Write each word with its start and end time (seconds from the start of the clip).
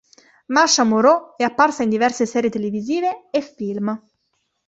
Marsha 0.47 0.83
Moreau 0.83 1.35
è 1.37 1.43
apparsa 1.43 1.83
in 1.83 1.89
diverse 1.89 2.25
serie 2.25 2.49
televisive 2.49 3.27
e 3.29 3.39
film. 3.41 4.01